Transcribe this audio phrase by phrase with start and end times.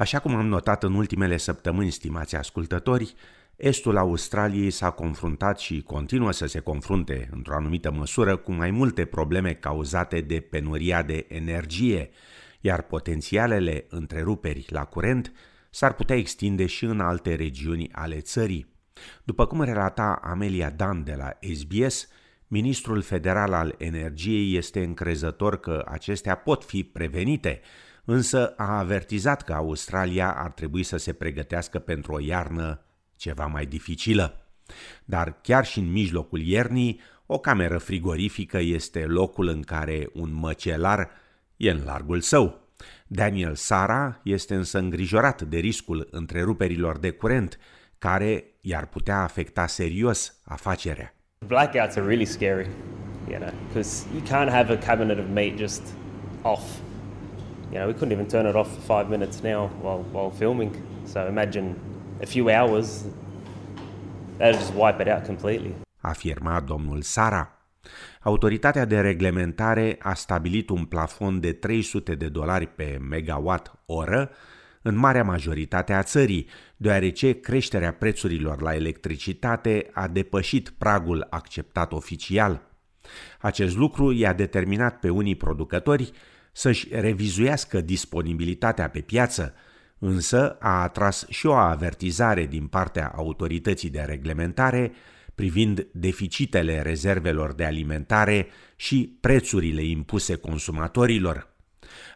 [0.00, 3.14] Așa cum am notat în ultimele săptămâni, stimați ascultători,
[3.56, 9.04] estul Australiei s-a confruntat și continuă să se confrunte, într-o anumită măsură, cu mai multe
[9.04, 12.10] probleme cauzate de penuria de energie,
[12.60, 15.32] iar potențialele întreruperi la curent
[15.70, 18.74] s-ar putea extinde și în alte regiuni ale țării.
[19.24, 22.08] După cum relata Amelia Dan de la SBS,
[22.46, 27.60] ministrul federal al energiei este încrezător că acestea pot fi prevenite,
[28.10, 32.80] însă a avertizat că Australia ar trebui să se pregătească pentru o iarnă
[33.16, 34.46] ceva mai dificilă.
[35.04, 41.10] Dar chiar și în mijlocul iernii, o cameră frigorifică este locul în care un măcelar
[41.56, 42.68] e în largul său.
[43.06, 47.58] Daniel Sara este însă îngrijorat de riscul întreruperilor de curent,
[47.98, 51.14] care i-ar putea afecta serios afacerea.
[51.46, 52.68] Blackouts are really scary,
[53.28, 55.82] you know, because you can't have a cabinet of meat just
[56.42, 56.89] off.
[57.72, 60.72] You know, we couldn't even turn it off for five minutes now while, while filming.
[61.04, 61.76] So imagine
[62.20, 63.04] a few hours,
[64.38, 65.74] that'll just wipe it out completely.
[66.00, 67.54] Afirma domnul Sara.
[68.22, 74.30] Autoritatea de reglementare a stabilit un plafon de 300 de dolari pe megawatt oră
[74.82, 82.62] în marea majoritate a țării, deoarece creșterea prețurilor la electricitate a depășit pragul acceptat oficial.
[83.40, 86.12] Acest lucru i-a determinat pe unii producători
[86.60, 89.54] să-și revizuiască disponibilitatea pe piață,
[89.98, 94.92] însă a atras și o avertizare din partea autorității de reglementare
[95.34, 101.54] privind deficitele rezervelor de alimentare și prețurile impuse consumatorilor.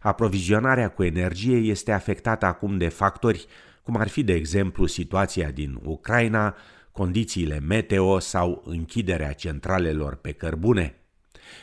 [0.00, 3.46] Aprovizionarea cu energie este afectată acum de factori
[3.82, 6.56] cum ar fi, de exemplu, situația din Ucraina,
[6.92, 11.03] condițiile meteo sau închiderea centralelor pe cărbune.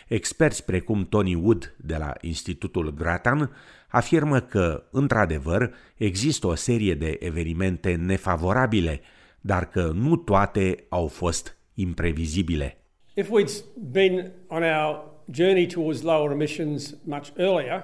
[0.07, 3.51] Experți precum Tony Wood de la Institutul Grattan
[3.87, 9.01] afirmă că, într-adevăr, există o serie de evenimente nefavorabile,
[9.41, 12.77] dar că nu toate au fost imprevizibile.
[13.13, 17.83] If we'd been on our journey towards lower emissions much earlier,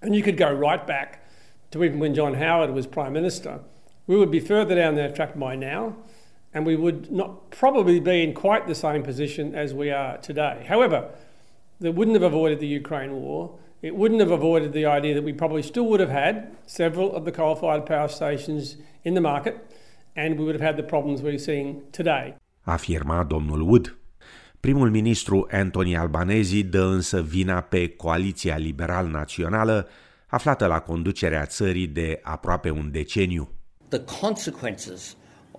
[0.00, 1.18] and you could go right back
[1.68, 3.60] to even when John Howard was Prime Minister,
[4.04, 5.96] we would be further down that track by now,
[6.56, 10.64] and we would not probably be in quite the same position as we are today.
[10.66, 11.10] However,
[11.80, 13.40] that wouldn't have avoided the Ukraine war.
[13.82, 16.34] It wouldn't have avoided the idea that we probably still would have had
[16.64, 18.62] several of the coal-fired power stations
[19.04, 19.54] in the market,
[20.20, 22.34] and we would have had the problems we're seeing today.
[22.66, 23.98] Afirma domnul Wood.
[24.60, 29.88] Primul ministru Anthony Albanese dă însă vina pe Coaliția Liberal Națională,
[30.26, 33.48] aflată la conducerea țării de aproape un deceniu.
[33.88, 35.16] The consequences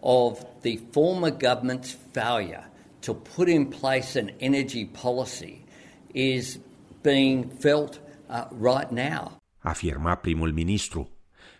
[0.09, 2.63] of the former government's failure
[2.99, 5.65] to put in place an energy policy
[6.13, 6.59] is
[7.01, 9.37] being felt uh, right now.
[9.59, 11.09] Afirma primul ministru.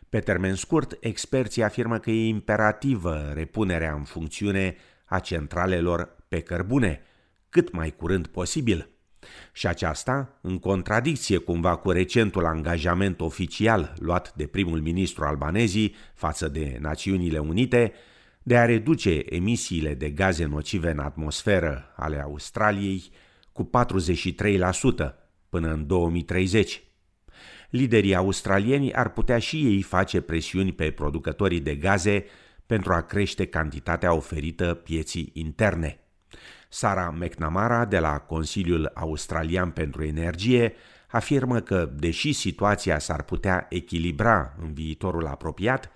[0.09, 4.75] Pe termen scurt, experții afirmă că e imperativă repunerea în funcțiune
[5.06, 7.02] a centralelor pe cărbune,
[7.50, 8.90] cât mai curând posibil.
[9.52, 16.47] Și aceasta, în contradicție cumva cu recentul angajament oficial luat de primul ministru albanezii față
[16.47, 17.94] de Națiunile Unite
[18.47, 23.03] de a reduce emisiile de gaze nocive în atmosferă ale Australiei
[23.52, 25.13] cu 43%
[25.50, 26.84] până în 2030.
[27.69, 32.25] Liderii australieni ar putea și ei face presiuni pe producătorii de gaze
[32.66, 36.00] pentru a crește cantitatea oferită pieții interne.
[36.69, 40.74] Sara McNamara de la Consiliul Australian pentru Energie
[41.08, 45.91] afirmă că, deși situația s-ar putea echilibra în viitorul apropiat,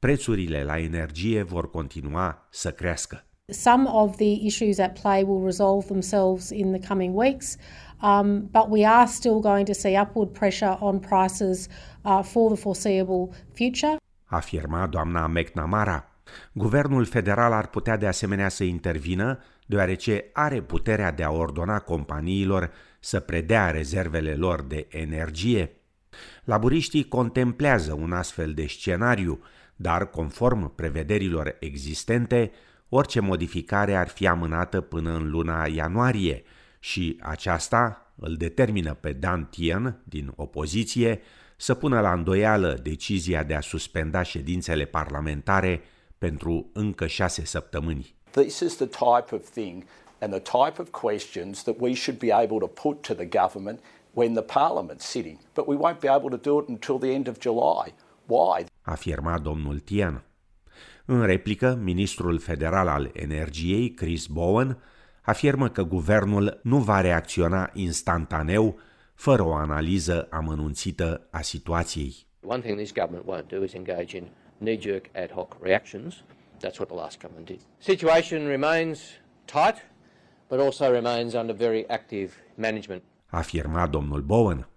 [0.00, 3.24] prețurile la energie vor continua să crească.
[3.52, 7.56] Some of the issues at play will resolve themselves in the coming weeks,
[8.02, 11.68] um, but we are still going to see upward pressure on prices
[12.02, 13.96] uh, for the foreseeable future.
[14.24, 16.04] Afirma doamna McNamara.
[16.52, 22.70] Guvernul federal ar putea de asemenea să intervină, deoarece are puterea de a ordona companiilor
[23.00, 25.72] să predea rezervele lor de energie.
[26.44, 29.40] Laburiștii contemplează un astfel de scenariu,
[29.80, 32.50] dar, conform prevederilor existente,
[32.88, 36.42] orice modificare ar fi amânată până în luna ianuarie
[36.78, 41.20] și aceasta îl determină pe Dan Tien din opoziție
[41.56, 45.82] să pună la îndoială decizia de a suspenda ședințele parlamentare
[46.18, 48.14] pentru încă șase săptămâni.
[48.30, 49.84] This is the type of thing
[50.18, 53.80] and the type of questions that we should be able to put to the government
[54.12, 57.28] when the parliament's sitting, but we won't be able to do it until the end
[57.28, 57.92] of July.
[58.26, 58.69] Why?
[58.82, 60.24] Afirma domnul Tian.
[61.04, 64.78] În replică, ministrul federal al energiei, Chris Bowen,
[65.22, 68.78] afirmă că guvernul nu va reacționa instantaneu
[69.14, 72.14] fără o analiză amănunțită a situației.
[72.42, 74.28] One thing this government won't do is engage in
[74.58, 76.14] knee-jerk ad hoc reactions.
[76.64, 77.60] That's what the last government did.
[77.78, 79.00] Situation remains
[79.44, 79.76] tight,
[80.48, 83.02] but also remains under very active management.
[83.26, 84.69] Afirma domnul Bowen.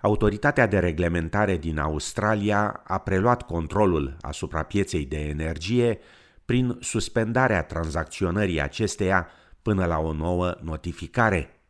[0.00, 5.98] Autoritatea de reglementare din Australia a preluat controlul asupra pieței de energie
[6.44, 9.28] prin suspendarea tranzacționării acesteia
[9.62, 11.60] până la o nouă notificare.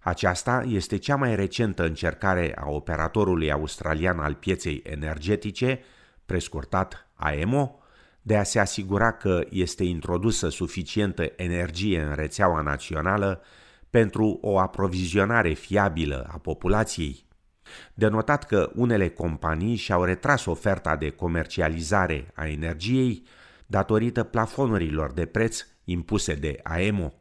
[0.00, 5.80] Aceasta este cea mai recentă încercare a operatorului australian al pieței energetice,
[6.26, 7.78] prescurtat AEMO,
[8.22, 13.42] de a se asigura că este introdusă suficientă energie în rețeaua națională
[13.90, 17.26] pentru o aprovizionare fiabilă a populației.
[17.94, 23.22] De notat că unele companii și-au retras oferta de comercializare a energiei
[23.66, 27.12] datorită plafonurilor de preț impuse de AEMO.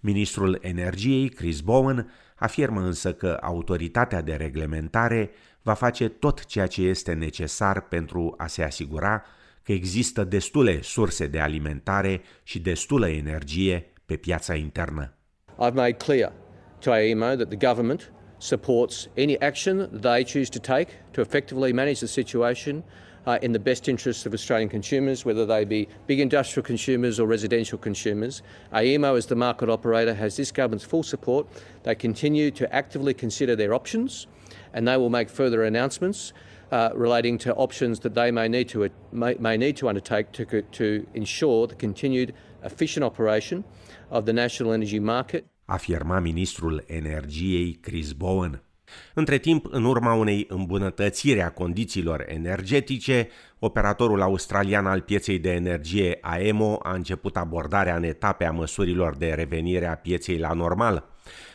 [0.00, 5.30] Ministrul Energiei, Chris Bowen, afirmă însă că autoritatea de reglementare
[5.62, 9.22] va face tot ceea ce este necesar pentru a se asigura
[9.62, 15.14] că există destule surse de alimentare și destulă energie pe piața internă.
[15.52, 16.32] I've made clear
[16.78, 18.12] to AEMO that the government
[18.42, 22.82] supports any action they choose to take to effectively manage the situation
[23.24, 27.28] uh, in the best interests of Australian consumers, whether they be big industrial consumers or
[27.28, 28.42] residential consumers.
[28.72, 31.46] AEMO, as the market operator, has this government's full support.
[31.84, 34.26] They continue to actively consider their options
[34.72, 36.32] and they will make further announcements
[36.72, 40.62] uh, relating to options that they may need to, may, may need to undertake to,
[40.62, 42.34] to ensure the continued
[42.64, 43.62] efficient operation
[44.10, 45.46] of the national energy market.
[45.64, 48.62] Afirma ministrul energiei Chris Bowen.
[49.14, 53.28] Între timp, în urma unei îmbunătățiri a condițiilor energetice,
[53.58, 59.32] operatorul australian al pieței de energie AEMO a început abordarea în etape a măsurilor de
[59.32, 61.10] revenire a pieței la normal.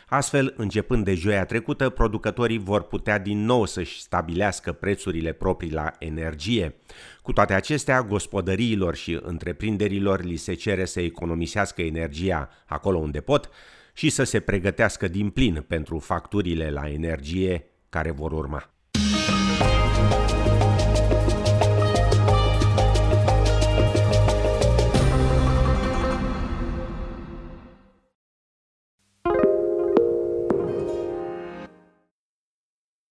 [0.10, 5.92] Astfel, începând de joia trecută, producătorii vor putea din nou să-și stabilească prețurile proprii la
[6.00, 6.76] energie.
[7.22, 13.50] Cu toate acestea, gospodăriilor și întreprinderilor li se cere să economisească energia acolo unde pot,
[13.98, 18.77] și să se pregătească din plin pentru facturile la energie care vor urma.